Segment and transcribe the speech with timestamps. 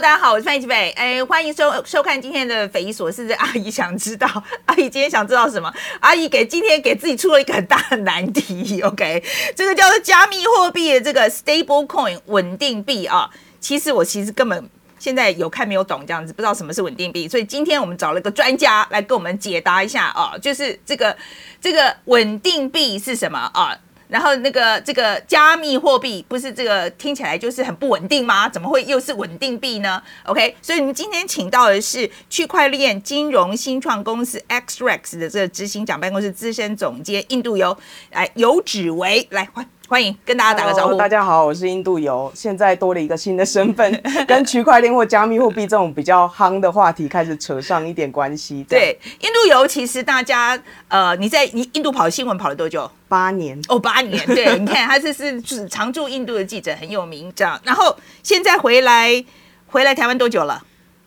[0.00, 3.30] 大家好，我是范吉北，哎，欢迎收收看今天的匪夷所思。
[3.32, 4.26] 阿姨想知道，
[4.64, 5.70] 阿姨今天想知道什么？
[6.00, 8.80] 阿姨给今天给自己出了一个很大的难题。
[8.80, 9.22] OK，
[9.54, 13.28] 这个叫做加密货币的这个 stable coin 稳定币啊。
[13.60, 17.28] 其实我其实根本现在有看没有懂这样子，不知道什么是稳定币。
[17.28, 21.14] 所以今天我们找了一个专家来跟我们解答一下啊，就是这个
[21.60, 23.76] 这个稳定币是什么啊？
[24.10, 28.48] 然后那个这个加密货币不是这个听起来就是很不稳定吗？
[28.48, 37.76] 怎么会又是稳定币呢？OK，所以我们今天请到的是区块链金融新创公司 XRX 的这个执行长办公室资深总监印度游，
[38.10, 39.66] 来游指维来欢。
[39.90, 40.94] 欢迎跟大家打个招呼。
[40.94, 48.64] 大家好，我是印度游，现在多了一个新的身份， 跟区块链或加密货币这种比较夯的话题开始扯上一点关系。
[48.68, 52.88] 对，印度游其实大家呃，你在你印度跑新闻跑了多久？
[53.08, 54.24] 八年哦，八年。
[54.26, 57.60] 对， 你看他这是是常驻印度的记者，很有名这样。
[57.64, 59.24] 然后现在回来
[59.66, 60.62] 回来台湾多久了？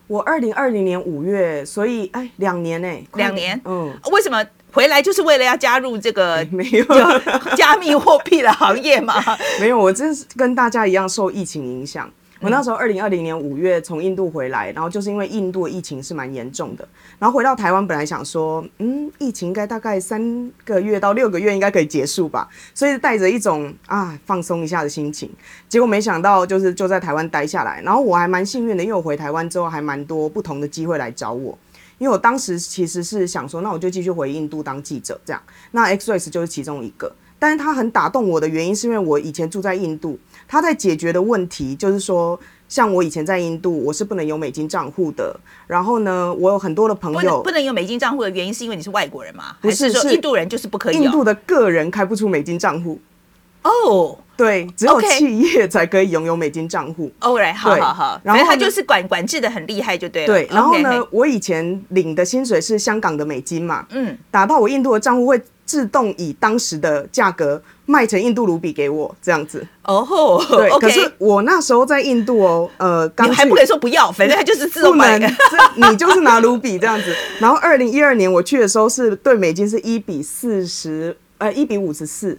[0.08, 3.58] 我二零二零年五月，所以哎，两年哎，两年。
[3.64, 4.44] 嗯，为什么？
[4.74, 6.84] 回来就是为了要加入这个 没有
[7.56, 9.14] 加密货币的行业吗？
[9.60, 12.10] 没有，我真是跟大家一样受疫情影响。
[12.40, 16.86] 我那时候二零二零年五月从印度回来，然后就是因为印度的疫情是蛮严重的，
[17.18, 25.30] 然后回到台湾本来想说，嗯，疫情应该大概三个月到六个月应该可以结束吧，所以带着一种啊放松一下的心情，
[25.70, 31.56] 结果没想到就是就在台湾待下来，然后我还蛮幸运的，因为我回台湾之后还蛮多不同的机会来找我。
[32.04, 35.42] 因为我当时其实是想说，那我就继续回印度当记者，这样。
[35.70, 42.38] 那 XRS 就是其中一个，但是他很打动我的原因，是因为我以前住在印度，他在解决的问题就是说，
[42.68, 45.34] 像我以前在印度，我是不能有美金账户的。
[45.66, 49.56] 然后呢，我有很多的朋友不能有美金账户的原因，是因为你是外国人吗？
[49.62, 50.96] 不是，是印度人就是不可以。
[50.96, 53.00] 印度的个人开不出美金账户。
[53.64, 54.18] 哦。
[54.36, 57.08] 对，只有企业才可以拥有美金账户。
[57.20, 58.20] OK，好好好。
[58.24, 60.26] 然后他就是管管制的很厉害，就对了。
[60.26, 69.64] 对，然后呢，我以前领的薪水是香港的美金嘛，嗯，打到我印度的账户会自动以当时的价格卖成印度卢比给我，这样子。
[69.84, 70.68] 哦，对。
[70.80, 75.16] 可是我那时候在印度哦，呃，刚还不可以说不要，反正他就是自动买。
[75.76, 77.14] 你就是拿卢比这样子。
[77.38, 82.36] 然后二零一二年我去的时候是对美金是一比四十，呃，一比五十四。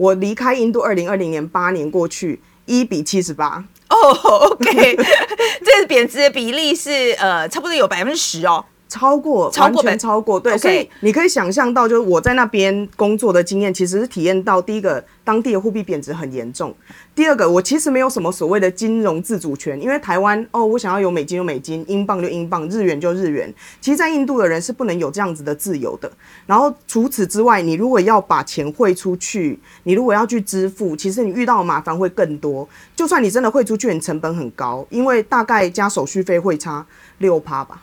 [0.00, 3.62] 我离开印度，二零二零年八年过去，一比七十八。
[3.90, 4.14] 哦
[4.52, 4.96] ，OK，
[5.62, 8.64] 这贬值的比例是呃，差不多有百分之十哦。
[8.90, 16.70] 超过，完全超过，对，所以你可以想象到，就是我在那边工作的经验，其实是体验到第一个，当地的货币贬值很严重；
[17.14, 23.54] 第二个，我其实没有什么所谓的金融自主权，因为台湾哦，我想要有美金就美金，英镑就英镑，日元就日元。
[23.80, 26.10] 其实，在印度的人是不能有这样子的自由的。
[26.46, 32.68] 然后除此之外，你如果要把钱汇出去，你如果要去支付，其实你遇到的麻烦会更多。
[32.96, 36.84] 就算你真的汇出去，你成本很高，因为大概加手续费会差
[37.18, 37.82] 六趴吧。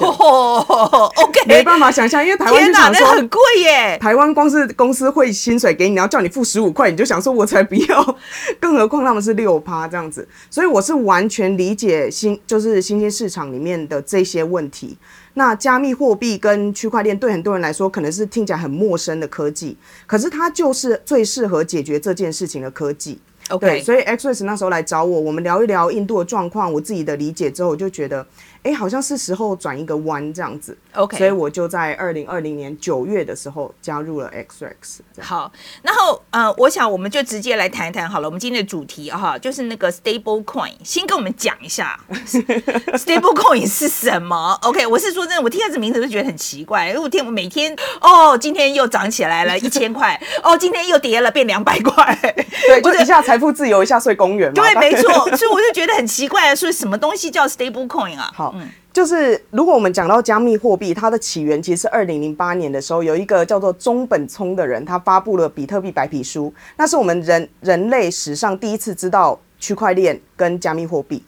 [0.00, 3.98] 哦，OK，没办法想象，因为台湾就想说很贵耶。
[3.98, 8.16] 台湾光是公司会薪水给你，然后叫你付十五块，你就想说我才不要。
[8.60, 14.96] 更何况他们是六趴这样子，所以我是完全理解新就是新兴市场里面的这些问题。
[15.34, 19.76] 那加密货币跟区块链对很多人来说可能是听起来很陌生的科技，
[20.06, 23.18] 可是它就是最适合解决这件事情的科技。
[23.50, 28.26] OK，所以 XRS 那时候来找我，我们聊一聊印度的状况，我自己的理解之后，我就觉得。
[28.66, 34.98] 哎，好像是时候转一个弯这样子，OK，所以我就在二零二零年九月的时候加入了 XRX。
[35.20, 38.26] 好，然后呃，我想我们就直接来谈一谈好了。
[38.26, 44.58] 我们今天的主题哈，就是那个 Stable Coin，先跟我们讲一下 Stable Coin 是什么。
[44.62, 52.18] OK，我是说真的，我听到这名字就觉得很奇怪，因为我听我每天哦，今天又涨起来了 一千块，哦，今天又跌了变两百块，
[52.66, 54.54] 对，就一下财富自由，一下睡公园嘛。
[54.54, 58.28] 对，没错，所以我就觉得很奇怪，说什么东西叫 Stable Coin 啊？
[58.34, 58.55] 好。
[58.92, 71.22] 就是如果我们讲到加密货币，它的起源其实是二零零八年的时候，有一个叫做中本聪的人，他发布了比特币白皮书，那是我们人人类史上第一次知道区块链跟加密货币。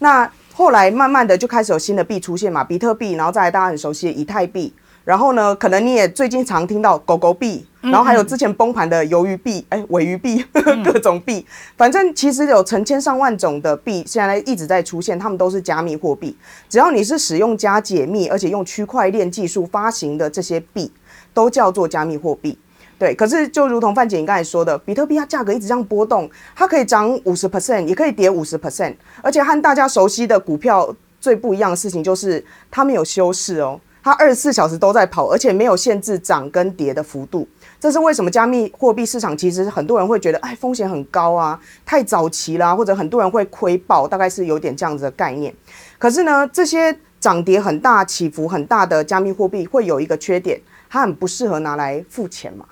[0.00, 4.72] 那后来慢慢的就开始有新的币出现嘛，比特币，然后再来大家很熟悉的以太币。
[5.04, 10.44] 然后呢，可能你也最近常听到狗狗币，然后还有之前崩盘的鱿鱼币，哎，尾鱼币，
[10.84, 11.44] 各种币，
[11.76, 16.36] 反正其实有成千上万种的币，现在一直在出现，它们都是加密货币。
[16.68, 20.92] 只要你是使用加解密，而且用区块链技术发行的这些币，
[21.34, 22.56] 都叫做加密货币。
[22.96, 33.80] 对，可是就如同范姐你刚才说的，比特币它价格一直这样波动，它可以涨五十 percent，也可以跌五十 percent，而且和大家熟悉的股票最不一样的事情就是它没有修饰哦。
[34.02, 37.46] 它二十四小时都在跑，而且没有限制涨跟跌的幅度。
[37.78, 38.30] 这是为什么？
[38.30, 45.54] 加密货币市场其实很多人会觉得，哎，风险很高啊，太早期啦，或者很多人会亏爆，大概是有点这样子的概念。
[45.98, 52.64] 可是呢，这些涨跌很大、起伏很大的加密货币会有一个缺点，它很不适合拿来付钱嘛。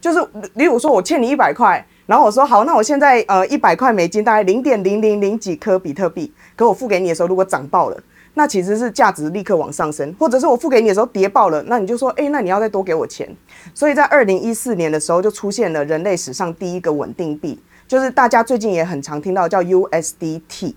[0.00, 0.24] 就是
[0.54, 7.98] 例如说，我欠你一百块，然后我说好，那我现在呃一百块美金，大概零点零零零几颗比特币，可我付给你的时候，如果涨爆了。
[8.34, 13.28] 那其实是价值立刻往上升，或者是我付给你的时候跌爆了，那你就说，哎，那你要再多给我钱。
[13.74, 20.74] 所以在二零一四年的时候，就出现了人类史上第一个稳定币，就是大家最近也很常听到叫 USDT。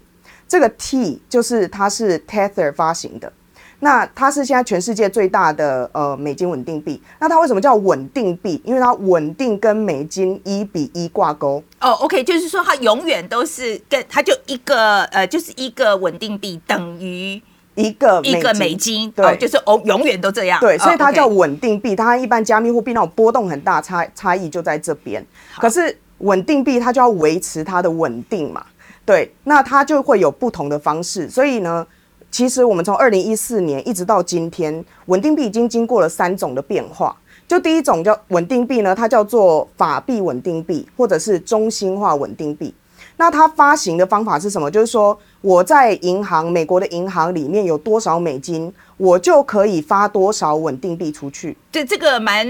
[0.47, 3.31] 这个 T 就是它是 Tether 发行的，
[3.81, 7.01] 那它是现在全世界最大的呃美金稳定币。
[7.19, 8.61] 那它为什么叫稳定币？
[8.63, 11.61] 因为它稳定跟美金一比一挂钩。
[11.81, 17.41] 哦，OK，就是说它永远都是跟它就一个呃，就是一个稳定币等于。
[17.75, 20.59] 一个一个美金，对，就是哦，永远都这样。
[20.59, 21.95] 对，所以它叫稳定币。
[21.95, 25.25] 它一般加密货币那种波动很大，差差异就在这边。
[25.55, 28.61] 可是稳定币它就要维持它的稳定嘛，
[29.05, 31.29] 对，那它就会有不同的方式。
[31.29, 31.87] 所以呢，
[32.31, 37.15] 其实我们从二零一四年一直到今天，稳定币已经经过了三种的变化。
[37.47, 42.73] 就第一种叫稳定币呢，它叫做法币稳定币，或者是中心化稳定币。
[43.17, 44.71] 那它发行的方法是什么？
[44.71, 51.55] 就是说，我在银行，美国的银行里面有多少美金，我就可以发多少稳定币出去。
[51.69, 52.47] 对，这个蛮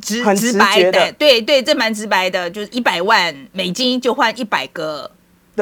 [0.00, 1.12] 直很直白的。
[1.12, 5.08] 对对，这蛮直白的，就是一百万美金就换一百个。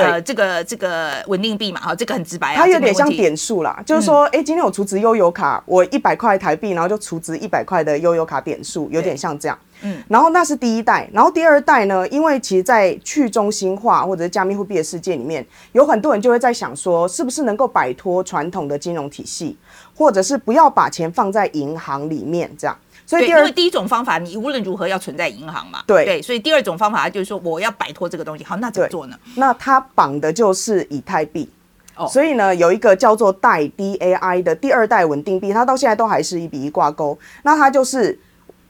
[0.01, 2.55] 呃，这个这个稳定币嘛，哈，这个很直白。
[2.55, 9.59] 它有点像点数啦，就是说，哎，今天我储值悠游卡，我一百块台币，然后就储值一百块的悠游卡点数，有点像这样。
[9.83, 12.07] 嗯，然后那是第一代，然后第二代呢？
[12.09, 19.57] 因为其实，在去中心化或者是加密货币的世界里面，有很多人就会在想说，是不是能够摆脱传统的金融体系，
[19.95, 22.77] 或者是不要把钱放在银行里面这样。
[23.09, 25.83] 所以，因为第一种方法，你无论如何要存在银行嘛。
[25.87, 28.45] 对对，所以第二种方法就是说，我要摆脱这个东西。
[28.45, 29.19] 好，那怎么做呢？
[29.37, 31.49] 那它绑的就是以太币。
[31.97, 32.07] 哦。
[32.07, 37.19] 所以呢，有一个叫做代 DAI 的第二代稳定币，它到现在都还是一比一挂钩。
[37.45, 38.21] 那它就是，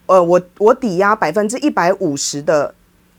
[0.06, 2.72] 呃，我我抵押百分之一百五十的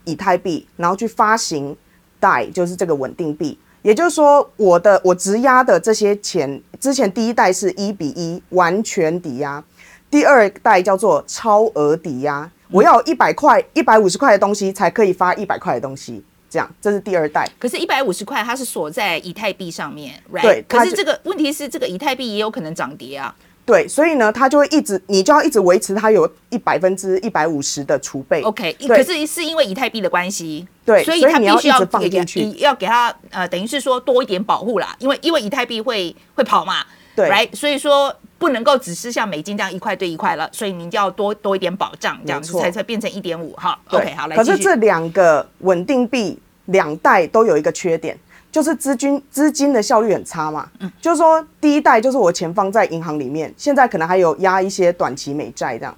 [0.04, 1.76] 以太币，然后去发行
[2.18, 3.58] 代，就是这个稳定币。
[3.82, 9.62] 也就是说，我的我质押的这些钱，之前第一代是一比一完全抵押。
[10.10, 17.48] 第二代叫做超额抵押，我要一百块、一百五十块的东西才可以发一百块的东西，这样这是第二代。
[17.60, 20.42] 可是，一百五十块它是锁在以太币上面，right？
[20.42, 20.64] 对。
[20.66, 23.32] 可是这个问题是，这个以太币也有可能涨跌啊。
[23.64, 28.42] 对，所以呢，它就会一直，你就要一直维持它有一百分之一百五十的储备。
[28.42, 36.84] OK，可是是因为以太币的关系，对，所以它必须要放进去，要给它呃，等于是说多一点保护啦，因为因为以太币会会跑嘛，
[37.14, 37.54] 对，right？
[37.54, 38.12] 所以说。
[38.40, 43.78] 不能够只是像美金这样一块对一块了，所以您就要多多一点保障，这样子才才变成一点五哈。
[43.90, 48.18] OK，好，来可是这两个稳定币两代都有一个缺点，
[48.50, 50.66] 就是资金资金的效率很差嘛。
[50.78, 55.94] 嗯，就是说第一代就是我钱放在银行里面，现在可能还有压一些短期美债这样。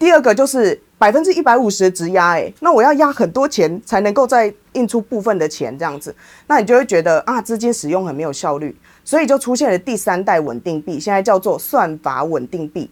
[0.00, 6.12] 第二个就是百分之一百五十的质押，哎，那我要压很多钱才能够再印出部分的钱这样子，
[6.48, 8.76] 那你就会觉得啊，资金使用很没有效率。
[9.08, 12.90] 所以就出现了第三代稳定币，现在叫做算法稳定币。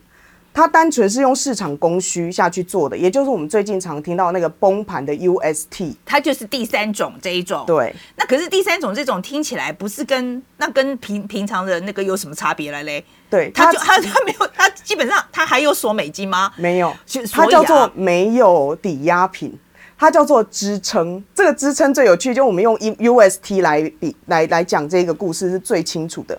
[0.54, 7.64] 它单纯是用市场供需下去做的，也就是我们最近常听到那个崩盘的 UST，它就是第三种这一种。
[7.66, 13.04] 对，那可是第三种这种听起来不是跟那跟平平常的那个有什么差别了嘞？
[13.28, 16.50] 对，它就它它没有，它基本上它还有锁美金吗？
[16.56, 16.96] 没有，
[17.30, 19.52] 它叫做没有抵押品。
[19.98, 26.38] 它叫做支撑，这个支撑最有趣，就我们用 U S T 来比来来讲这个故事是最清楚的，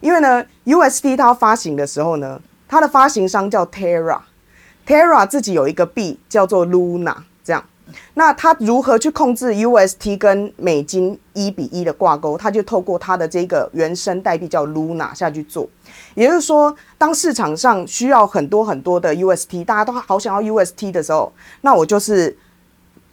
[0.00, 2.38] 因为呢，U S T 它发行的时候呢，
[2.68, 7.64] 它的发行商叫 Terra，Terra 自己有一个币叫做 Luna，这样，
[8.12, 12.36] 那它如何去控制 U S T 跟美金一比一的挂钩？
[12.36, 15.66] 它就透过它的这个原生代币叫 Luna 下去做，
[16.14, 22.36] 也就是说，当市场上需要很多很多的 U S T，大家都好想要 U S T 的时候，那我就是。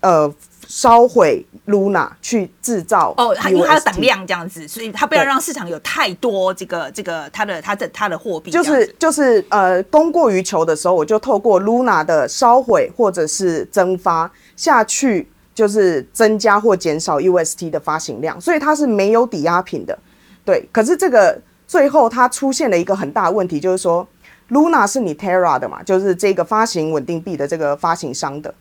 [0.06, 0.32] 呃，
[0.68, 19.98] 烧毁 Luna 去制造哦，它因为它的等量这样子，所以它不要让市场有太多这个这个它的它的它的货币，就是就是呃供过于求的时候，我就透过 Luna 的烧毁或者是蒸发下去，就是增加或减少 UST 的发行量，所以它是没有抵押品的。
[20.44, 24.08] 对，可是这个最后它出现了一个很大的问题，就是说
[24.52, 28.54] Luna 是你 Terra 的嘛，就是这个发行稳定币的这个发行商的。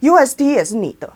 [0.00, 1.12] UST 也是你的。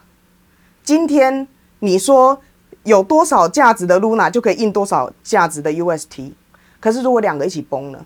[0.82, 1.46] 今天
[1.80, 2.40] 你说
[2.84, 6.32] 有多少价值的 Luna 就可以印多少价值的 UST，
[6.80, 8.04] 可是如果两个一起崩呢？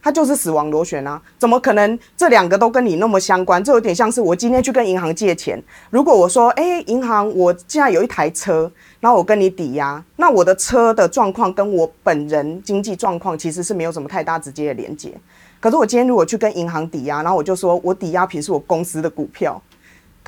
[0.00, 1.20] 它就是死亡螺旋啊！
[1.38, 3.62] 怎么可能这两个都跟你那么相关？
[3.62, 5.60] 这有点像是我今天去跟银行借钱，
[5.90, 8.70] 如果我说，哎，银行，我现在有一台车，
[9.00, 15.12] 然后我跟你抵押，那我的车的状况跟我本人经济状况其实是没有什么太大直接的连接。
[15.58, 19.60] 可是我今天如果去跟银行抵押，然后我就说我抵押品是我公司的股票，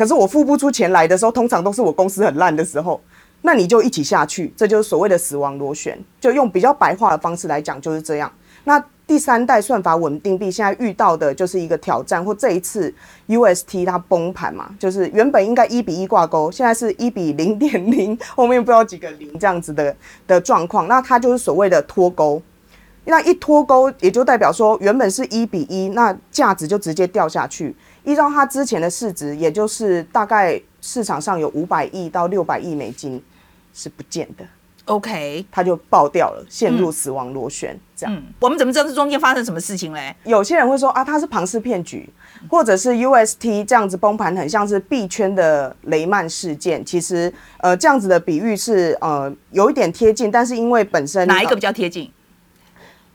[0.01, 2.99] 可是我付不出钱来的时候，通常都是我公司很烂的时候，
[3.43, 6.03] 那你就一起下去，这就是所谓的死亡螺旋。
[6.19, 8.33] 就用比较白话的方式来讲，就是这样。
[8.65, 12.91] 那第三代算法稳定币现在遇到的就是一个挑战，或这一次
[13.29, 19.95] UST 它崩盘嘛，就是原本应该一比一挂钩，现在是一比零点零，后面不知道几个零这样子的
[20.27, 22.41] 的状况，那它就是所谓的脱钩。
[23.05, 27.77] 那一脱钩，也就代表说原本是一比一，那价值就直接掉下去。
[28.05, 33.23] 依照它之前的市值，也就是大概市场上有五百亿到六百亿美金
[33.75, 34.45] 是不见的。
[34.87, 37.79] OK，它就爆掉了，陷入死亡螺旋。
[37.95, 40.17] 这样，我们怎么知道这中间发生什么事情嘞？
[40.25, 42.09] 有些人会说啊，它是庞氏骗局，
[42.49, 46.85] 或者是 UST 这样子崩盘，很像是币圈的雷曼事件。
[46.85, 52.11] 其实，呃，这样子的比喻是呃有一点贴近，但是因为本身哪一个比较贴近？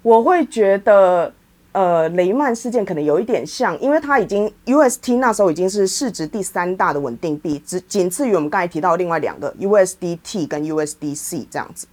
[0.01, 1.33] 我会觉得。
[1.75, 11.85] 呃，雷曼事件可能有一点像，因为它已经 UST 那时候已经是市值第三大的稳定币，只仅次于我们刚才提到另外两个 USDT 跟 USDC 这样子。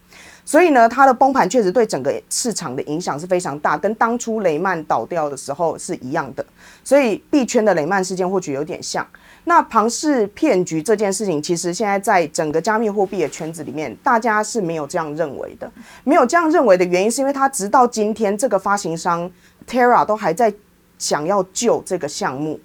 [0.44, 6.44] 所以呢，它的崩盘确实对整个市场的影响是非常大，跟当初雷曼倒掉的时候是一样的。
[6.84, 9.04] 所以币圈的雷曼事件或许有点像。
[9.44, 15.68] 那庞氏骗局这件事情，其实现在在整个加密货币的圈子里面，大家是没有这样认为的。
[16.04, 19.28] 没有这样认为的原因，是因为它直到今天，这个发行商
[19.66, 20.52] Terra 都还在
[20.98, 22.58] 想要救这个项目。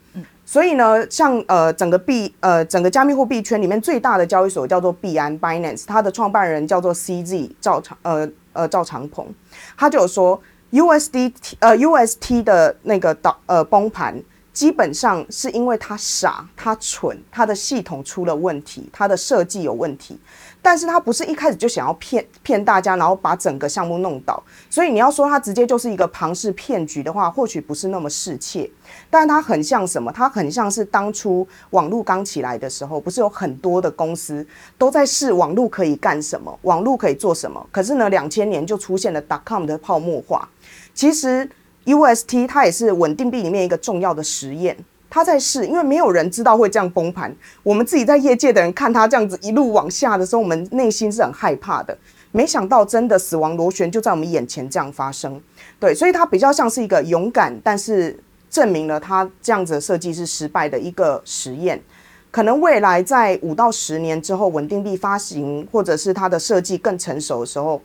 [0.46, 9.28] 所以呢，像呃整个币呃整个加密货币圈里面最大的交易所叫做币安 Binance，它的创办人叫做 CZ 赵长呃呃赵长鹏，
[9.76, 14.22] 他就有说 USD 呃 UST 的那个倒呃崩盘。
[14.54, 20.20] 基本上是因为他傻，他蠢，他的系统出了问题，他的设计有问题，
[20.62, 24.42] 但是他不是一开始就想要骗骗大家，然后把整个项目弄倒。
[24.70, 28.70] 所以你要说他直接就是一个庞氏骗局的话，或许不是那么适切。
[29.10, 30.12] 但是它很像什么？
[30.12, 34.46] 它很像是当初网络刚起来的时候，不是有很多的公司
[34.78, 37.66] 都在试网络可以干什么，网络可以做什么？
[37.72, 40.48] 可是呢，两千年就出现了 dot com 的泡沫化。
[40.94, 41.50] 其实。
[41.88, 44.76] UST 它也是稳定币里面一个重要的实验，
[45.18, 47.36] 他在试，因为没有人知道会这样崩盘。
[47.64, 51.98] 我们自己在业界的人看他这样子一路往下的时候，我们内心是很害怕的。
[52.32, 55.42] 没想到真的死亡螺旋就在我们眼前这样发生。
[55.80, 58.16] 对，所以它比较像是一个勇敢，但是
[58.48, 61.82] 证明了它这样子的设计是失败的一个实验。
[62.30, 67.82] 可能未来在五到十年之后，稳定币发行或者是它的设计更成熟的时候。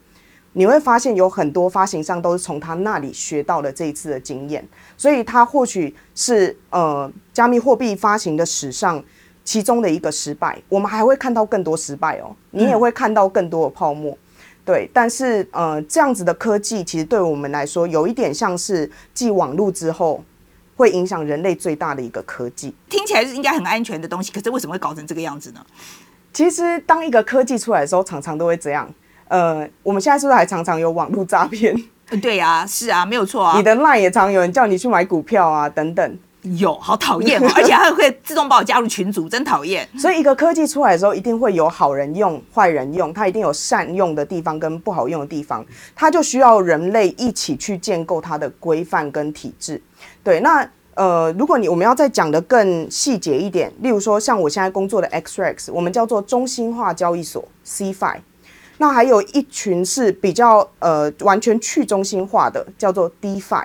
[0.55, 4.67] 你会发现有很多发行商都是从他那里学到了这一次的经验，
[4.97, 9.03] 所以他或许是呃加密货币发行的史上
[9.45, 10.61] 其中的一个失败。
[10.69, 14.17] 我们还会看到更多失败哦，你也会看到更多的泡沫，
[14.65, 14.91] 对。
[14.93, 20.23] 但是呃这样子的科技其实对我们来说有一点像是继网络之后
[20.77, 22.75] 会影响人类最大的一个科技。
[22.91, 25.65] 听起来是应该很安全的东西，可是为什么会搞成这个样子呢？
[26.33, 28.93] 其实当一个科技出来的时候，常常都会这样。
[29.33, 31.75] 呃，我们现在是不是还常常有网络诈骗？
[32.21, 33.57] 对呀，是啊，没有错啊。
[33.57, 36.19] 你的 LINE 也常有人叫你去买股票啊，等等。
[36.59, 39.89] 有，好讨厌， 而且还会自动把我加入群组，真讨厌。
[39.97, 45.65] 所以一个科技出来的时候，一定会有好人用、坏人用，它一定有善用的地方跟不好用的地方，
[45.97, 49.81] 它就需要人类一起去建构它的规范跟体制。
[50.23, 58.17] 对，那呃，如果你我们要再讲的更细节一点，例如说像我现在工作的 XRX，我们叫做中心化交易所 CFI。
[58.83, 63.65] 那还有一群是比较呃完全去中心化的，叫做 DeFi。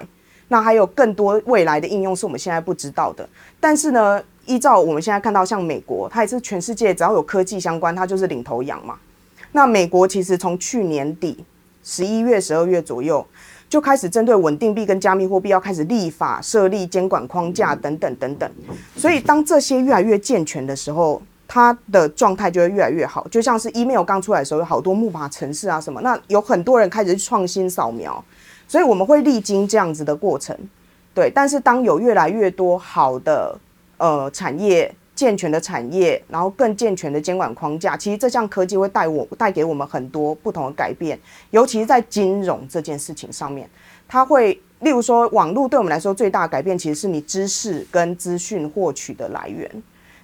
[0.49, 3.27] 那还有更多未来的应用是我们现在不知道的。
[3.59, 8.95] 但是呢，依照我们现在看到，像美国，它也是全世界只要有科技相关，它就是领头羊嘛。
[9.53, 11.43] 那美国其实从去年底
[11.83, 13.25] 十一月、十二月左右
[13.67, 18.47] 就开始针对稳定币跟加密货币要开始立法、设立监管框架等等等等。
[18.95, 28.21] 所以当这些越来越健全的时候，它的状态就会越来越好，就像是 email 刚出来的时候，有好多木马城市啊什么，那有很多人开始创新扫描，
[28.67, 30.53] 所以我们会历经这样子的过程，
[31.13, 31.31] 对。
[31.33, 33.57] 但是当有越来越多好的
[33.95, 41.17] 呃产业健全的产业，然后更健全的监管框架，其实这项科技会带我带给我们很多不同的改变，
[41.51, 43.69] 尤其是在金融这件事情上面，
[44.05, 44.51] 它会
[44.81, 49.71] 例如说网络对我们来说最大的改变，其实是你知识跟资讯获取的来源，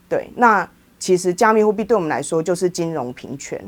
[0.10, 0.70] 对，那。
[1.04, 3.60] 其实加密货币对我们来说就是金融平权。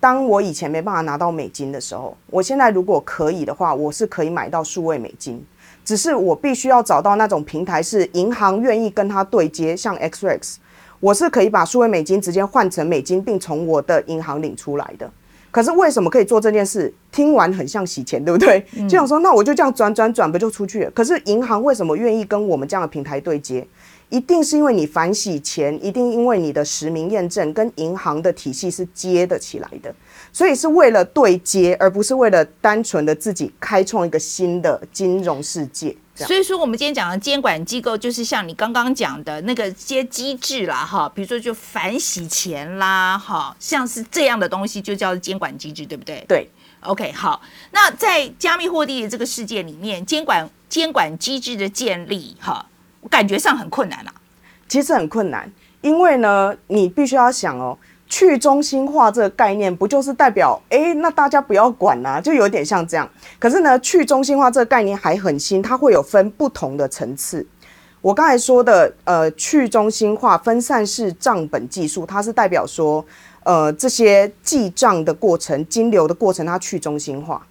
[0.00, 5.44] 当我以前没办法拿到美金的时候，我现在如果可以的话，我是可以买到数位美金。
[5.84, 10.54] 只是我必须要找到那种平台，是银行愿意跟它对接，像 XRX，
[11.00, 15.10] 我是可以把数位美金直接换成美金，并从我的银行领出来的。
[15.50, 16.90] 可是为什么可以做这件事？
[17.12, 18.64] 听完很像洗钱，对不对？
[18.88, 20.90] 就想说，那我就这样转转转，不就出去了？
[20.92, 23.66] 可是银行为什么愿意跟我们这样的平台对接？
[24.08, 29.94] 一定是因为你反洗钱，一定因为你的实名验证跟银行的体系是接得起来的，
[30.32, 35.96] 所以是为了对接，而不是为了单纯的自己开创一个新的金融世界。
[36.16, 46.24] 所以说，我们今天讲的监管机构，就是像你刚刚讲的那个些机制啦，哈，比如说就反洗钱啦，哈，像是这样的东西，就叫监管机制，对不对？
[46.28, 46.48] 对
[46.82, 47.42] ，OK，好。
[47.72, 52.73] 那在加密货币的这个世界里面，监管监管机制的建立，哈，我
[53.08, 54.12] 感觉上很困难啊。
[54.68, 55.50] 其实很困难，
[55.82, 57.76] 因为呢，你必须要想哦。
[58.06, 63.08] 去中心化这个概念，不就是代表哎，那大家不要管呐，就有点像这样。
[63.40, 67.44] 可是呢，去中心化这个概念还很新，它会有分不同的层次。
[68.02, 73.04] 我刚才说的呃，去中心化分散式账本技术，它是代表说
[73.42, 77.44] 呃这些记账的过程、金流的过程，它去中心化。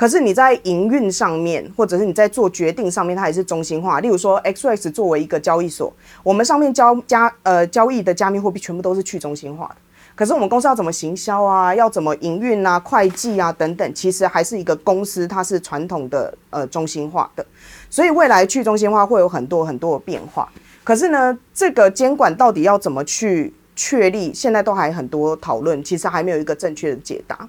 [0.00, 4.00] 可是你在营运上面，或者是你在做决定上面，它也是中心化。
[4.00, 5.92] 例如说，XRX 作为一个交易所，
[6.22, 9.74] 我们上面交加呃交易的加密货币全部都是去中心化的。
[10.14, 11.74] 可是我们公司要怎么行销啊？
[11.74, 12.80] 要怎么营运啊？
[12.80, 17.44] 会计啊等等，其实还是一个公司，它是传统的呃中心化的，
[17.90, 20.50] 所以未来去中心化会有很多很多的变化。
[20.82, 24.32] 可是呢，这个监管到底要怎么去确立？
[24.32, 27.46] 现在都还很多讨论，其实还没有一个正确的解答。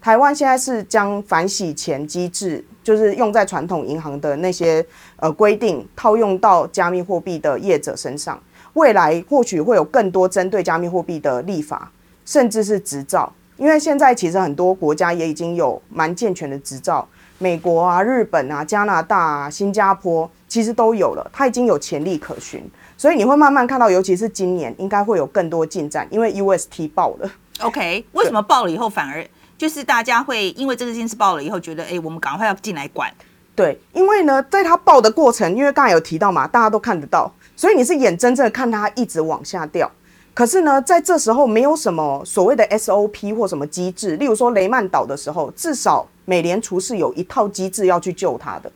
[0.00, 4.84] 台湾现在是将反洗钱机制，就是用在传统银行的那些
[5.16, 8.40] 呃规定，套用到加密货币的业者身上。
[8.74, 11.90] 未来或许会有更多针对加密货币的立法。
[12.24, 22.62] 甚至是执照，因为现在其实很多国家也已经有蛮健全的执照，美国啊、日本啊、加拿大、啊、新加坡其实都有了，它已经有潜力可循，
[22.98, 27.30] 所以你会慢慢看到，尤其是今年应该会有更多进展，因为 UST 爆了。
[27.60, 29.26] OK，为什么爆了以后反而
[29.58, 33.12] 就是大家会因为这个件事爆了以后，觉得哎，我们赶快要进来管？
[33.56, 39.90] 对，因为呢，在它爆的过程，因为刚才有提到嘛，大家都看得到，所以你是眼睁睁看它一直往下掉。
[40.32, 48.70] 可是呢，在这时候没有什么所谓的 SOP 或什么机制，例如说雷曼倒的时候，至少美联储是有一套机制要去救它的。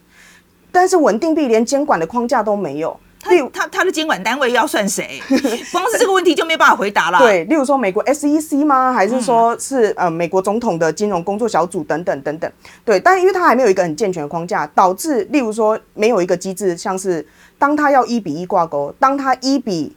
[0.72, 2.98] 但是稳定币连监管的框架都没有，
[3.30, 5.22] 例如他他的监管单位要算谁？
[5.70, 7.18] 光是这个问题就没办法回答了。
[7.18, 8.92] 对，例如说美国 SEC 吗？
[8.92, 12.50] 还是说是呃美国总统的金融工作小组等等等等？
[12.84, 17.26] 对，但因为它还没有一个很健全的框架，导致例如说没有一个机制，像是
[17.58, 19.94] 当他要一比一挂钩，当他一比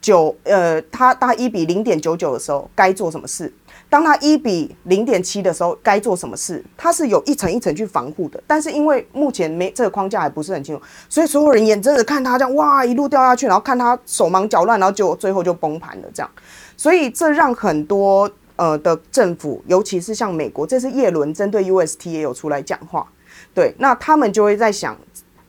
[0.00, 3.52] 九呃，它它一比零点九九的时候该做什么事？
[3.90, 6.62] 当它一比零点七的时候该做什么事？
[6.76, 8.42] 它是有一层一层去防护的。
[8.46, 16.30] 但是因为目前没这个框架还不是很清楚，所以所有人眼睁睁看它这样哇一路掉下去，然后看它手忙脚乱，然后就最后就崩盘了这样。
[16.76, 23.06] 所以这让很多呃的政府，尤其是像美国，这次叶伦针对 UST 也有出来讲话，
[23.54, 24.96] 对，那他们就会在想，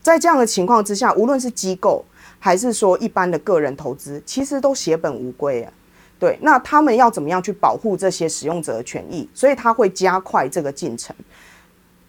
[0.01, 2.05] 在这样的情况之下，无论是机构。
[2.41, 5.73] 还是说一般的个人投资，其实都血本无归啊。
[6.19, 9.27] 对，那他们要怎么样去保护这些使用者的权益？
[9.33, 11.15] 所以他会加快这个进程，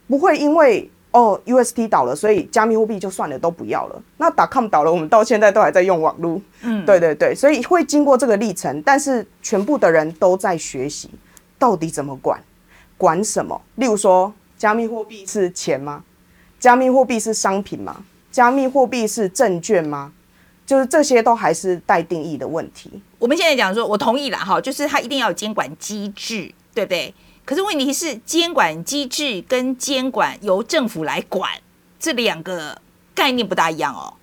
[0.08, 4.02] 不会因为哦 UST 倒了，所以加密货币就算了都不要了。
[4.16, 6.40] 那打 com 倒了，我们到现在都还在用网络。
[6.62, 11.08] 嗯，对对对，所以会经过这个历程，但是全部的人都在学习
[11.56, 12.42] 到底怎么管，
[12.98, 13.60] 管什么？
[13.76, 16.02] 例如说，加密货币是钱吗？
[16.58, 18.04] 加密货币是商品吗？
[18.32, 20.12] 加密货币是证券吗？
[20.70, 22.88] 就是这些都还是待定义的问题。
[23.18, 27.12] 我们现在讲说，我同意了哈，就是它一定要有监管机制，对不对？
[27.44, 31.50] 可是问题是，监管机制跟监管由政府来管
[31.98, 32.80] 这两个
[33.12, 34.14] 概念不大一样哦。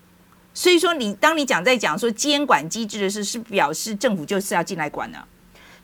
[0.54, 5.18] 所以说，你当你讲在讲说监管机制的事，是表示政府就是要进来管呢？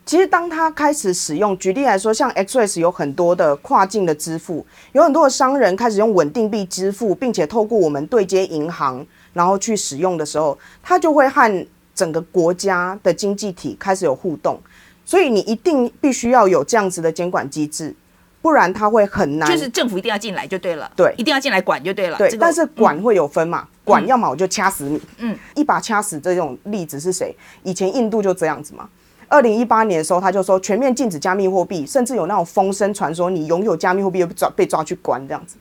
[0.03, 14.57] 其实，当他开始使用，举例来说，像 XRS 有很多的跨境的支付，有很多的商人开始用稳定币支付，并且透过我们对接银行，然后去使用的时候，它就会和整个国家的经济体开始有互动。
[15.03, 17.93] 所以，你一定必须要有这样子的监管机制，
[18.41, 19.51] 不然它会很难。
[19.51, 22.17] 就是政府一定要进来就对了，对，一定要进来管就对了。
[22.17, 23.67] 对，但是管会有分嘛？
[23.83, 27.35] 管要么我就掐死你，嗯，一把掐死这种例子是谁？
[27.61, 28.89] 以前印度就这样子嘛。
[29.27, 35.57] 二零一八年的时候，他就说全面禁止加密货币，甚至有那种风声传说，你拥有加密货币被抓被抓去关这样子。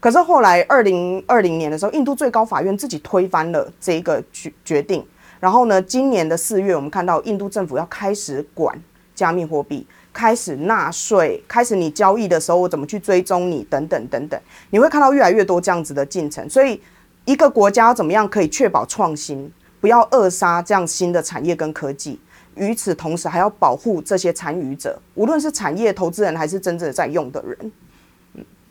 [0.00, 5.04] 可是后来二零二零年的时候，印度最高法院自己推翻了这一个决决定。
[5.40, 8.76] 然后呢，今年的四月，我们看到印度政府要开始管
[9.14, 16.48] 加密货币，开始纳税，开始你交易的时候我怎么去追踪你等等等等，你会看到越来越多这样子的进程。
[16.48, 16.80] 所以
[17.24, 22.20] 一个国家怎么样可以确保创新，不要扼杀这样新的产业跟科技？
[22.56, 27.72] 与此同时，还要保护这些参与者，无论是产业投资人还是真正在用的人。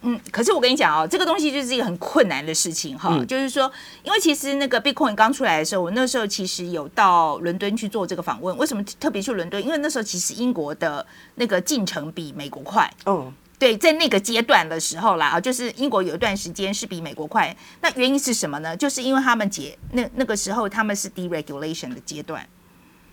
[0.02, 3.24] 嗯，可是我跟你讲哦，这个东西就是一个很困难的事情哈。
[3.26, 3.70] 就是说，
[4.04, 8.56] 因为其实那个 Bitcoin 刚出来的时候，我那时候其实有到伦敦去做这个访问。
[8.58, 9.62] 为什么特别去伦敦？
[9.62, 11.06] 因为那时候其实英国的
[11.36, 12.90] 那个进程比美国快。
[13.06, 17.56] 哦，对，在那个阶段的时候啦啊，就是英国有一段时间是比美国快。
[17.82, 18.78] 那原因是什么呢？
[18.78, 22.48] 就是因为他们解那那个时候他们是 deregulation 的阶段，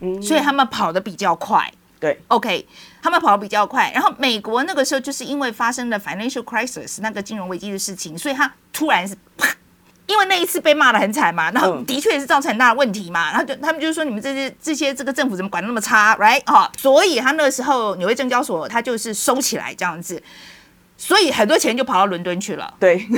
[0.01, 1.73] 嗯，所以他们跑得比较快。
[2.05, 2.69] 对，OK，
[3.03, 9.49] 他们跑得比较快，然后美国那个时候就是因为发生了 financial crisis 那个金融危机的事情，所以他突然是啪，
[10.07, 16.45] 因为那一次被骂的很惨嘛，然后的确也是造成很大的问题嘛，然后就他们就是说你们这些这些这个政府怎么管的那么差，right？
[16.45, 20.23] 哈，所以他那个时候纽约证交所他就是收起来这样子，
[20.99, 23.09] 所以很多钱就跑到伦敦去了，对。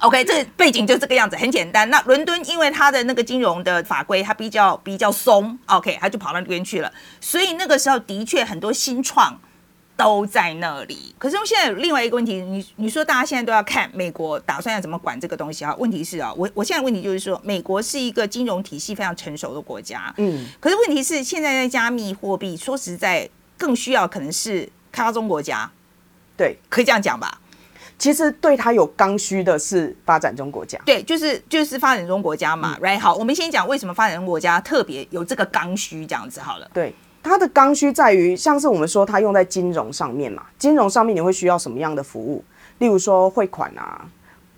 [0.00, 1.88] OK，这背景就这个样子，很简单。
[1.90, 6.92] 那伦敦因为它的那个金融的法规，它比较比较松，OK，他就跑到那边去了。
[7.20, 9.40] 所以那个时候的确很多新创
[9.96, 11.14] 都在那里。
[11.18, 15.74] 可是现在有另外一个问题，你你说大家现在都要看美国打算要怎么管这个东西啊？
[15.76, 25.68] 问题是啊，我我现在问题就是说，美国是一个金融体系非常成熟的国家，嗯，可是问题是现在在加密货币，说实在更需要可能是开发中国家，
[26.36, 27.40] 对，可以这样讲吧？
[27.98, 32.96] 其实对他有刚需的是发展中国家，对，就是就是发展中国家嘛，right？
[32.96, 36.70] 好，我们先讲为什么发展中国家特别有这个刚需，这样子好了。
[36.72, 42.44] 对，它的刚需在于，像是我们说它用在金融上面嘛，金融上面你会需要什么样的服务？
[42.78, 44.06] 例如说汇款啊、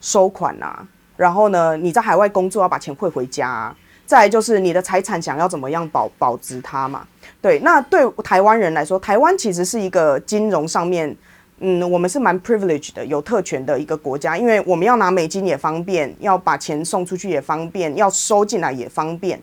[0.03, 7.07] 收款啊，然后呢，你在海外工作要把钱汇回家，啊，再就是你的财产想要怎么样保保值它嘛？
[7.40, 11.16] 对，那对台湾人来说，台湾其实是一个金融上面。
[11.62, 19.40] 嗯，我们是蛮 privileged 的，有特权的一个国家，因为我们要拿美金也方便，要把钱送出去也方便，要收进来也方便。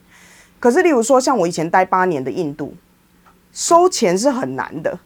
[0.59, 2.73] 可是，例如说像我以前待八年的印度，
[3.53, 4.99] 收钱是很难的，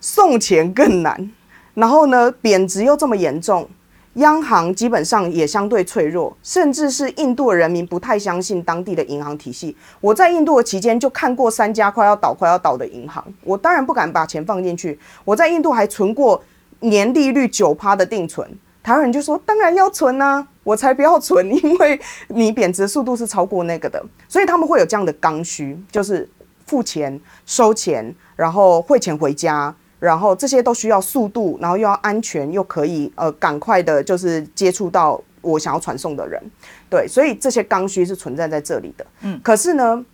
[0.00, 1.30] 送钱更难，
[1.74, 3.68] 然后呢，贬值又这么严重。
[4.14, 9.76] 央行基本上也相对脆弱，甚至是印度人民不太相信当地的银行体系。
[10.00, 14.98] 我在印度的期间就看过三家快要倒、快要倒的银行，我当然不敢把钱放进去。
[15.24, 16.42] 我在印度还存过
[16.80, 18.48] 年利率九趴的定存，
[18.82, 26.28] 台湾人就说当然要存啊，我才不要存，因为你贬值速度是超过那个的，所以他们会有这样的刚需，就是
[26.66, 29.72] 付钱、收钱，然后汇钱回家。
[30.00, 36.42] 然后这些都需要速度，然后又要安全，又可以呃赶快的，就是接触到我想要传送的人，
[36.88, 39.06] 对，所以这些刚需是存在在这里的。
[39.20, 40.04] 嗯，可是呢，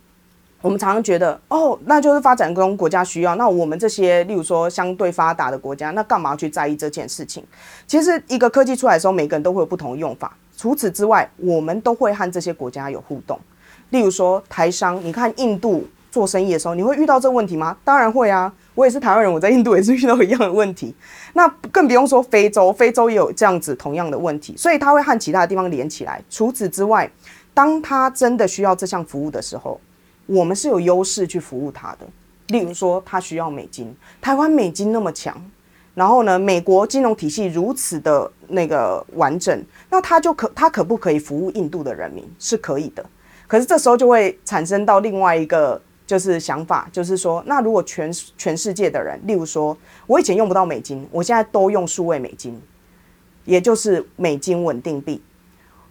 [0.61, 7.41] 我们常常觉得，哦，那就是发展中国家需要，那我们这些例如说相对发达的国家，那干嘛去在意这件事情？
[7.87, 10.35] 其实一个科技出来的时候，每个人都会有不同的用法。
[10.57, 13.39] 除此之外，我们都会和这些国家有互动。
[13.91, 17.77] 例如说台商，你看印度做生意的时候，你会遇到这个问题吗？
[17.85, 18.51] 当然会啊。
[18.77, 20.93] 我也是台湾人，我在印度也是遇到一样的问题，
[21.33, 26.23] 那更不用说非洲，非洲也有这样子同样的问题，所以他会和其他地方连起来。
[26.29, 27.09] 除此之外，
[27.55, 29.81] 当他真的需要这项服务的时候，
[30.27, 32.05] 我们是有优势去服务他的。
[32.49, 35.35] 例如说，他需要美金，台湾美金那么强，
[35.95, 42.23] 然后呢，美国金融体系如此的那个完整，那他就可他可不可以服务印度的人民？
[42.37, 43.03] 是可以的。
[43.47, 45.81] 可是这时候就会产生到另外一个。
[46.07, 52.59] 就是想法，就是说，那如果全全世界的人，例如说，我以前用不到美金，我现在都用数位美金，
[53.43, 55.21] 也就是美金稳定币，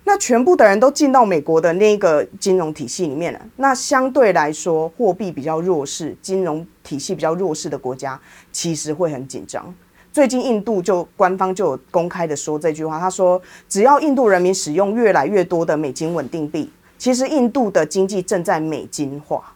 [0.04, 8.18] 那全部的人都进到美国的那个金融体系里面了，那相对来说，货币比较弱势、金融体系比较弱势的国家，
[8.50, 9.74] 其实会很紧张。
[10.10, 19.52] 最近印度就官方就有公开的说这句话，他说，只要印度人民使用越来越多的美金稳定币，其实印度的经济正在美金化。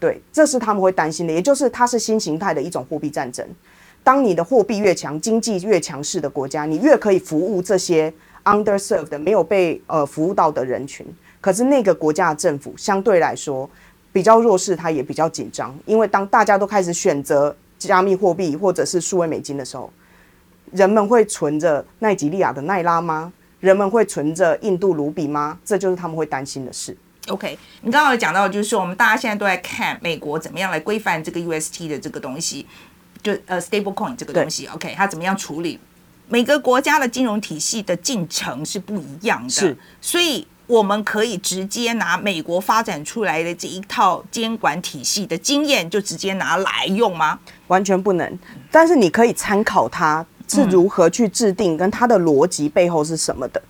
[0.00, 3.46] 对，这是他们会担心的，也就是它是新形态的一种货币战争。
[4.02, 8.10] 当你的货币越强，经济越强势的国家，你越可以服务这些
[8.44, 11.06] underserved 没有被呃服务到的人群。
[11.38, 13.68] 可是那个国家的政府相对来说
[14.10, 19.92] 比较弱势，它也比较紧张，因为当大家都开始选择加密货币或者是数位美金的时候，
[20.72, 23.30] 人们会存着奈及利亚的奈拉吗？
[23.60, 25.58] 人们会存着印度卢比吗？
[25.62, 26.96] 这就是他们会担心的事。
[27.30, 32.66] OK，你刚刚有讲到，就是说我们大家现在都在看美国怎么样来规范这个 UST 的这个东西，
[33.22, 35.78] 就呃 stable coin 这个东西，OK，它怎么样处理？
[36.28, 47.38] 每个国家的金融体系的进程是不一样的，是，所以我们可以直接拿美国发展出来的这一套监管体系的经验，就直接拿来用吗？
[47.68, 48.38] 完全不能。
[48.70, 53.60] 但是你可以参考它是如何去制定，跟它的逻辑背后是什么的。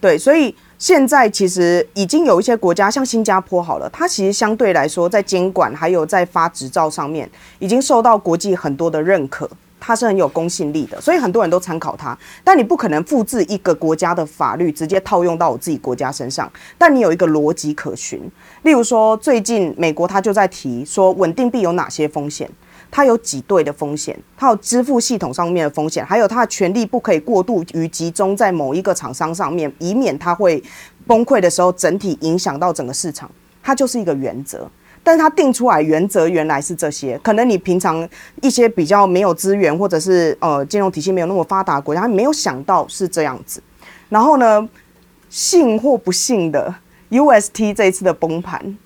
[0.00, 9.48] 对，所以现在其实已经有一些国家，像新加坡好了，它其实相对来说在监管还有在发执照上面，已经受到国际很多的认可。
[9.82, 12.16] 它是很有公信力的，所以很多人都参考它。
[12.44, 16.52] 但你不可能复制一个国家的法律直接套用到我自己国家身上。
[16.76, 18.20] 但你有一个逻辑可循。
[18.62, 22.46] 例如说，最近美国它就在提说，稳定币有哪些风险？
[22.90, 30.62] 它有挤兑的风险，它有支付系统上面的风险，还有它的权利不可以过度于集中在某一个厂商上面，以免它会
[31.06, 33.30] 崩溃的时候，整体影响到整个市场。
[33.62, 34.68] 它就是一个原则。
[35.02, 38.06] 但是它定出来原则原来是这些，可能你平常
[38.42, 43.62] 一些比较没有资源或者是呃金融体系没有那么发达国家，没有想到是这样子。
[44.10, 44.68] 然后呢，
[45.30, 46.74] 信或不信的
[47.10, 48.76] UST 这一次的崩盘，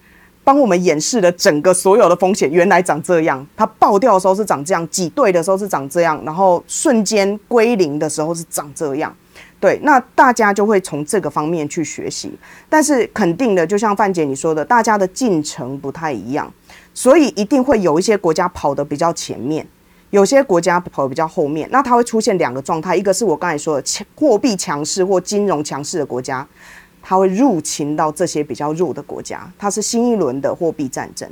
[0.44, 9.12] 帮我们演示了整个所有的风险原来长这样，它爆掉的时候是长这样，挤兑的时候是长这样，然后瞬间归零的时候是长这样。
[9.59, 12.30] 对，那大家就会从这个方面去学习，
[12.68, 16.52] 但是肯定的，就像范姐你说的，大家的进程不太一样，
[16.92, 19.66] 所以一定会有一些国家跑得比较前面，
[20.11, 21.66] 有些国家跑得比较后面。
[21.72, 26.46] 那它会出现两个状态，一个是我刚才说的强货币强势或金融强势的国家，
[27.06, 31.28] 它会入侵到这些比较弱的国家，它是新一轮的货币战争。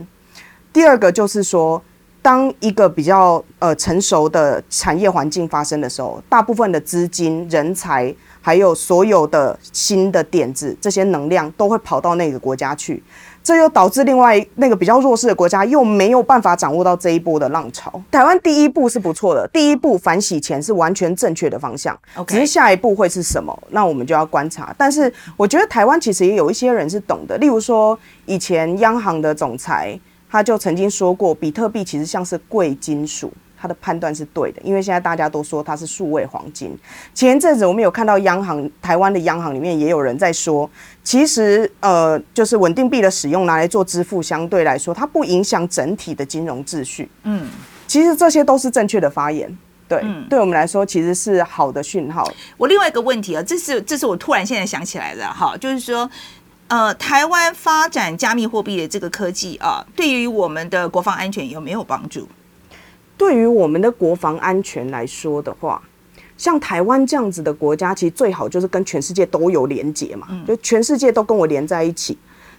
[0.72, 1.82] 第二个就是说。
[2.24, 13.02] 当一个比较呃成熟的产业环境发生的时候，大部分的资金、人才，还有所有的新的点子，这些能量都会跑到那个国家去，
[13.42, 18.02] 这又导致另外那个比较弱势的国家又没有办法掌握到这一波的浪潮。
[18.11, 24.74] 台湾第一步是不错的，第一步反洗钱是完全正确的方向，只是下一步会是什么，那我们就要观察。
[24.78, 29.98] 但是我觉得台湾其实也有一些人是懂的，例如说以前央行的总裁。
[30.35, 33.31] 他就曾经说过，比特币其实像是贵金属，
[33.62, 36.77] 他的判断是对的，因为现在大家都说它是数位黄金。
[37.14, 40.68] 前一阵子我们有看到央行，台湾的央行里面也有人在说，
[41.05, 47.09] 其实呃，就是稳定币的使用拿来做支付，相对来说它不影响整体的金融秩序。
[47.22, 47.48] 嗯，
[47.87, 52.29] 其实这些都是正确的发言，对，对我们来说其实是好的讯号。
[52.57, 56.11] 我另外一个问题啊，这是这是我突然现在想起来的哈，就是说。
[56.68, 62.27] 呃，台湾发展加密货币的这个科技啊，对于我们的国防安全有没有帮助？
[63.22, 65.80] 对于我们的国防安全来说的话，
[66.37, 72.18] 像台湾这样子的国家，其实最好就是跟全世界都有连接嘛，就全世界都跟我连在一起。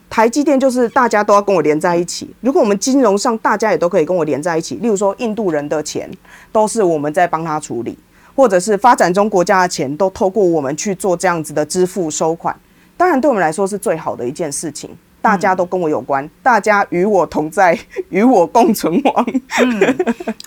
[0.09, 2.33] 台积电就是大家都要跟我连在一起。
[2.39, 6.09] 如果我们金融上大家也都可以跟我连在一起，例如说印度人的钱
[6.53, 7.97] 都是我们在帮他处理，
[8.33, 12.57] 或者是发展中国家的钱都透过我们去做这样子的支付收款。
[12.95, 14.91] 当然，对我们来说是最好的一件事情。
[15.23, 17.79] 大家都跟我有关，大家与我同在，
[18.11, 19.25] 与我共存亡。
[19.61, 19.97] 嗯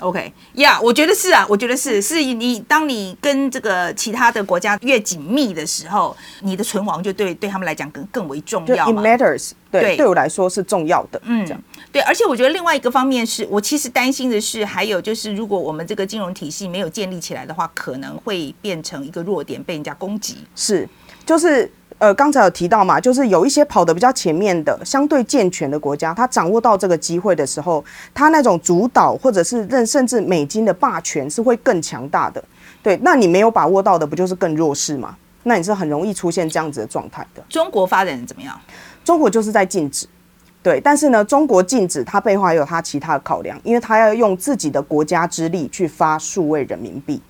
[0.00, 8.92] ，OK，呀，我觉得是啊，我觉得是，是你当你跟这个其他的国家越紧密的时候，你的存亡就对对他们来讲更更为重要。
[8.92, 11.18] It matters，对，对我来说是重要的。
[11.24, 11.46] 嗯，
[11.90, 20.44] 对，而且我觉得另外一个方面是我其实担心的是，还有就是如果我们这个金融体系没有建立起来的话，可能会变成一个弱点，被人家攻击。
[20.54, 20.86] 是，
[21.24, 21.72] 就是。
[21.98, 27.82] 呃，刚才有提到嘛，就是有一些跑得比较前面的、相对健全的国家，他掌握到这个机会的时候，
[28.12, 32.44] 他那种主导或者是任甚至美金的霸权是会更强大的。
[32.82, 35.16] 对，那你没有把握到的，不就是更弱势吗？
[35.44, 37.42] 那你是很容易出现这样子的状态的。
[37.48, 38.60] 中国发展怎么样？
[39.02, 40.06] 中国就是在禁止，
[40.62, 47.22] 对，但是呢，中国禁止它背后还有它其他的考量，因为它要用自己的国家之力去发数位人民币，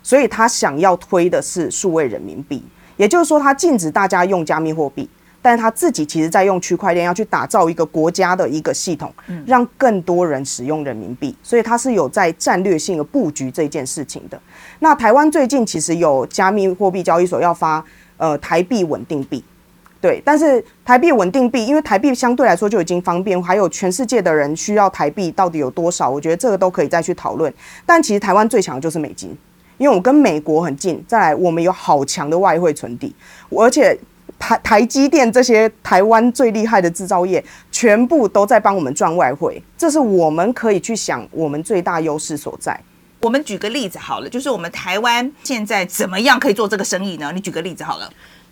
[0.00, 2.62] 所以他想要推的是数位人民币。
[2.96, 5.08] 也就是说，他禁止大家用加密货币，
[5.40, 9.12] 但是他自己其实在用区块链要去打造一个国家的一个系统，
[9.46, 14.40] 让更多人使用人民币，所以他是有在战略性的布局这件事情的。
[14.78, 17.84] 那台湾最近其实有加密货币交易所要发
[18.16, 19.42] 呃台币稳定币，
[20.00, 27.52] 对，但是台币稳定币，因为台币相对来说就已经方便，还有全世界的人需要台币到底有多少，我觉得这个都可以再去讨论。
[27.86, 29.36] 但其实台湾最强的就是美金。
[29.82, 33.12] 因为我跟美国很近，再来我们有好强的外汇存底，
[33.50, 33.98] 而且
[34.38, 42.78] 台台积电这些台湾最厉害的制造业，全部都在帮我们赚外汇，这是我们可以去想我们最大优势所在。
[43.22, 47.32] 我们举个例子好了，就是我们台湾现在怎么样可以做这个生意呢？
[47.34, 48.08] 你举个例子好了。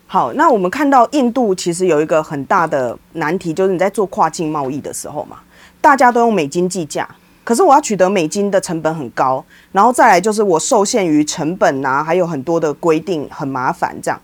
[0.08, 5.38] 好，那我们看到印度其实有一个很大的难题，就是你在做跨境贸易的时候嘛，
[5.80, 7.08] 大家都用美金计价。
[7.50, 14.20] 可是我要取得美金的成本很高，然后再来就是我受限于成本啊，还有很多的规定很麻烦，这样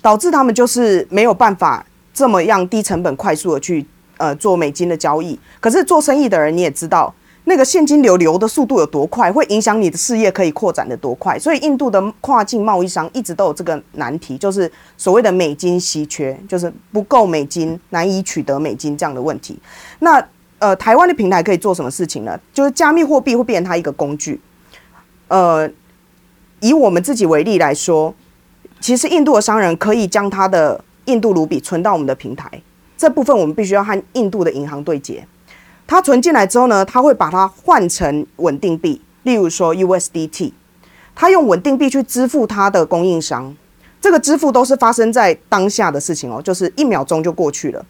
[0.00, 3.84] 导致他们就是没有办法这么样低成本、快速的去
[4.16, 5.38] 呃做美金的交易。
[5.60, 11.38] 可是做生意的人你也知道，那个现金流流的速度有多快，会影响你的事业可以扩展的多快。
[11.38, 19.58] 所以印度的跨境贸易商一直都有这个难题，就是所谓的美金稀缺，就是不够美金，难以取得美金这样的问题。
[19.98, 20.26] 那
[20.62, 22.38] 呃，台湾的平台可以做什么事情呢？
[22.54, 24.40] 就是加密货币会变成它一个工具。
[25.26, 25.68] 呃，
[26.60, 28.14] 以我们自己为例来说，
[28.80, 32.48] 其实印度的商人可以将他的印度卢比存到我们的平台，
[32.96, 35.26] 这部分我们必须要和印度的银行对接。
[35.84, 40.52] 他存进来之后呢，他会把它换成稳定币，例如说 USDT，
[41.12, 43.52] 他用稳定币去支付他的供应商。
[44.00, 47.84] 这个支付都是发生在当下的事情哦，就是一秒钟就过去了。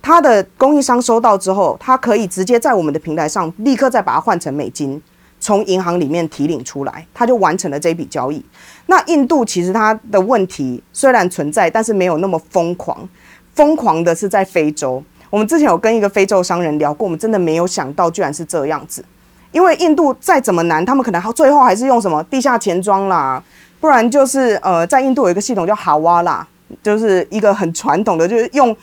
[0.00, 5.00] 他的供应商收到之后，他可以直接在我们的平台上立刻再把它换成美金，
[5.38, 8.42] 从银行里面提领出来，他就完成了这笔交易。
[8.86, 13.06] 那印度其实它的问题虽然存在，但是没有那么疯狂。
[13.54, 15.02] 疯狂的是在非洲。
[15.28, 19.04] 我们之前有跟一个非洲商人聊过，我们真的没有想到居然是这样子。
[19.52, 23.42] 因为印度再怎么难，他们可能最后还是用什么地下钱庄啦，
[23.80, 26.46] 不然就是呃，在印度有一个系统叫哈瓦啦，
[26.82, 28.74] 就是一个很传统的，就是用。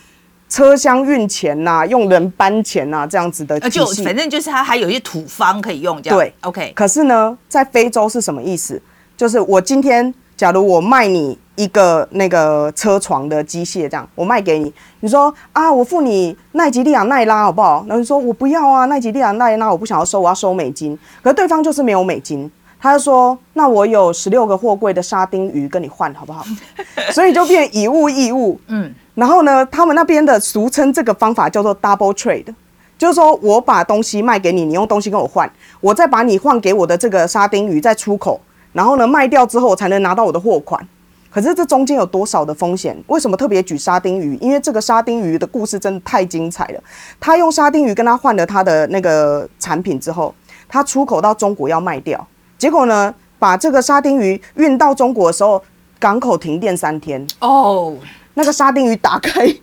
[0.55, 6.71] 车厢运钱呐，用人搬钱呐，这样子的就反正就是它还有一些土方可以用，这样对，OK。
[6.73, 8.81] 可是呢，在非洲是什么意思？
[9.17, 17.83] 就是我今天假如我卖你一个那个车床的机械，这样我卖给你，你说啊，我付你奈吉利亚奈拉好不好？
[17.85, 20.97] 然后你说我不要啊，奈吉利亚奈拉我不想要收，我要收美金。
[21.21, 26.45] 可是对方就是没有美金，他就说那我有十六个货柜的沙丁鱼跟你换好不好？
[27.11, 28.95] 所以就变以物易物，嗯。
[29.15, 32.53] 然后呢，他们那边的俗称这个方法叫做 double trade，
[32.97, 35.51] 就是说我把东西卖给你，你用东西跟我换，
[35.81, 38.39] 我再把你换给我的这个沙丁鱼再出口，
[38.73, 40.85] 然后呢卖掉之后我才能拿到我的货款。
[41.31, 42.95] 可是这中间有多少的风险？
[43.07, 44.37] 为什么特别举沙丁鱼？
[44.41, 46.83] 因为这个沙丁鱼的故事真的太精彩了。
[47.19, 50.33] 他用沙丁鱼跟他换了他的那个产品之后，
[50.69, 52.25] 他出口到中国要卖掉，
[52.57, 55.61] 结果呢把这个沙丁鱼运到中国的时候，
[55.99, 57.97] 港口停电三天哦。
[58.35, 59.53] 那个沙丁鱼打开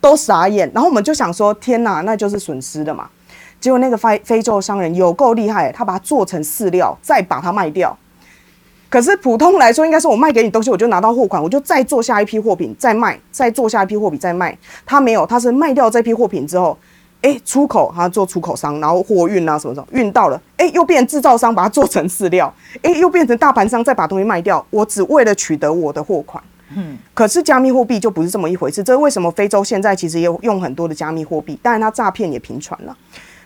[0.00, 3.08] 都傻眼，然后我们就想说：天哪，那就是损失的嘛。
[3.60, 7.96] 结果那个非非洲商人有够厉害，他把它做成饲料，再把它卖掉。
[8.88, 14.58] 可是普通来说，应该是我卖给你东西，我就拿到货款，我就再做下一批货品，再卖，再做下一批货品，再卖。
[14.84, 16.76] 他没有，他是卖掉这批货品之后，
[17.22, 24.64] 哎，出口他做出口商，然后货运啊什么什么运到了，哎，又变制造商把它做成饲料，哎，又变成大盘商再把东西卖掉。
[24.70, 26.42] 我只为了取得我的货款。
[26.76, 28.82] 嗯，可是加密货币就不是这么一回事。
[28.82, 31.58] 这为什么非洲现在其实也有用很多的加密货币？
[31.62, 32.96] 当然，它诈骗也频传了。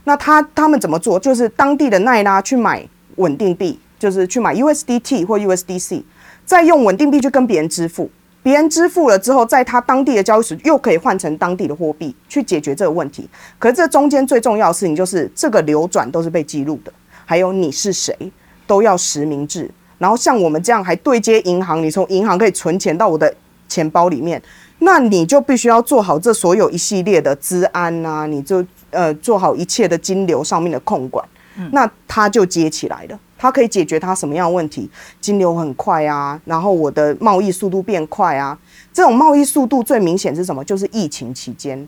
[0.05, 1.19] 那他他们怎么做？
[1.19, 2.87] 就是当地的奈拉去买
[3.17, 6.03] 稳定币，就是去买 USDT 或 USDC，
[6.45, 8.11] 再用稳定币去跟别人支付。
[8.43, 13.29] 别人支付了之后，在他当地的交易所又可以换成当地的货币去解决这个问题。
[13.59, 16.93] 可是这中间最重要的事情就是这个流转都是被记录的，
[17.25, 18.17] 还有你是谁
[18.65, 19.69] 都要实名制。
[19.99, 23.33] 然后像我们这样还对接银行，你从银行可以存钱到我的
[23.69, 24.41] 钱包里面，
[24.81, 31.27] 那你就必须要做好这所有一系列的资安啊，你就呃做好一切的金流上面的控管，
[31.73, 33.19] 那它就接起来了。
[33.39, 34.91] 它可以解决它什么样的问题？
[35.21, 38.59] 金流很快啊，然后我的贸易速度变快啊。
[38.95, 40.65] 这种贸易速度最明显是什么？
[40.65, 41.87] 就是疫情期间，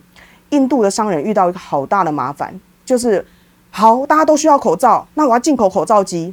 [0.49, 2.53] 印度的商人遇到一个好大的麻烦，
[2.85, 3.25] 就是
[3.71, 6.31] 好大家都需要口罩，那我要进口口罩机，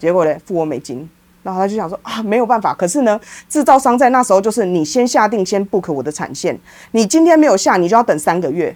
[0.00, 1.08] 结果呢，付我美金。
[1.46, 2.74] 然后他就想说啊，没有办法。
[2.74, 6.58] 可是呢，制造商在那时候就是你先下定，先 book 我的产线。
[6.90, 8.74] 你今天没有下，你就要等三个月。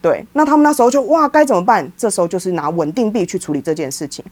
[0.00, 1.90] 对，那他们那时候就哇，该怎么办？
[1.96, 4.24] 这时候就是拿稳定币去处理这件事情。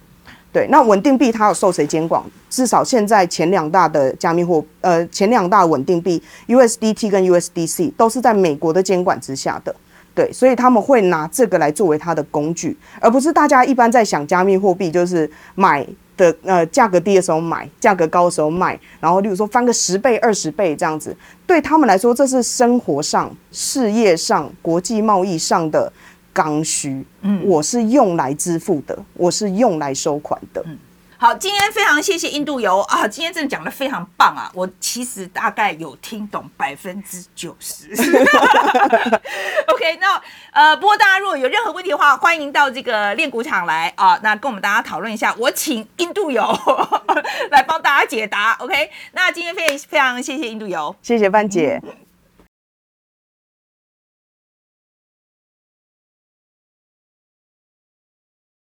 [0.52, 2.22] 对，那稳定币它有受谁监管？
[2.48, 9.74] 至少现在前两大的加密货，呃，前两大稳定币 USDT 跟 USDC 都是在美国的监管之下的。
[10.14, 15.84] 对，所以他们会拿这个来作为它的工具，而不是大家一般在想加密货币就是买。
[16.20, 25.90] 的呃，价格低的时候买，价格高的时候卖，然后例如说翻个十倍、二十倍这样子，对他们来说，这是生活上、事业上、国际贸易上的
[26.30, 27.02] 刚需。
[27.22, 30.62] 嗯，我是用来支付的，我是用来收款的。
[31.20, 33.06] 好，今天非常谢谢印度游啊！
[33.06, 34.50] 今天真的讲的非常棒啊！
[34.54, 37.90] 我其实大概有听懂百分之九十。
[39.66, 40.18] OK，那
[40.52, 45.34] 呃，不过大家如果有任何问题的话，欢迎到这个练鼓场来啊，那跟我们大家讨论一下。
[45.36, 46.42] 我请印度游
[47.52, 48.56] 来帮大家解答。
[48.58, 51.82] OK，那今天非非常谢谢印度游，谢谢范姐。